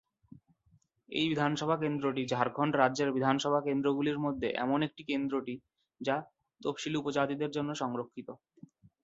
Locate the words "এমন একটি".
4.57-5.01